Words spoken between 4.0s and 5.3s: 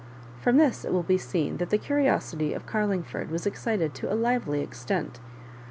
a lively extent.